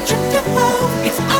[0.00, 1.06] don't trip the boat.
[1.06, 1.39] It's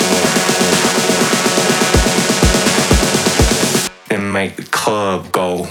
[4.41, 5.67] make the club go.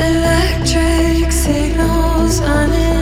[0.00, 2.99] Electric signals uninterrupted.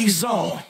[0.00, 0.69] he's on.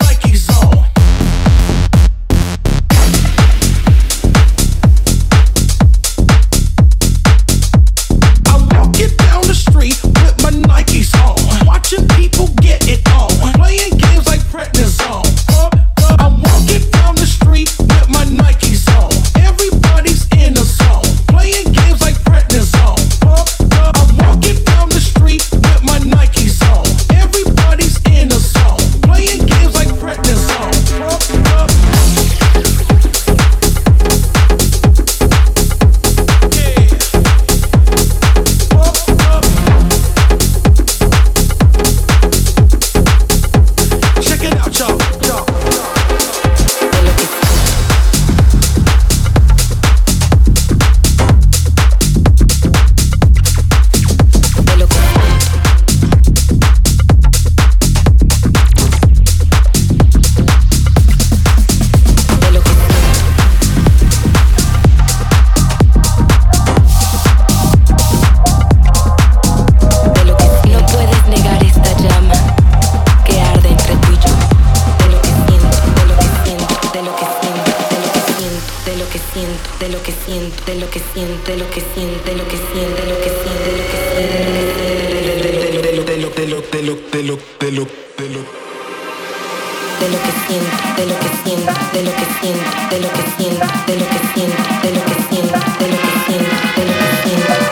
[90.01, 93.23] De lo que siento, de lo que siento, de lo que siento, de lo que
[93.37, 96.93] siento, de lo que siento, de lo que siento, de lo que siento, de lo
[96.93, 97.70] que siento.